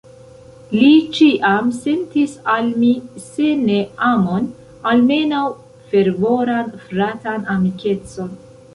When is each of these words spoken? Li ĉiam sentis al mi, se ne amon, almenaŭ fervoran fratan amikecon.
Li 0.77 0.87
ĉiam 1.17 1.69
sentis 1.75 2.33
al 2.55 2.71
mi, 2.85 2.89
se 3.27 3.53
ne 3.67 3.77
amon, 4.09 4.51
almenaŭ 4.95 5.45
fervoran 5.93 6.77
fratan 6.89 7.51
amikecon. 7.59 8.39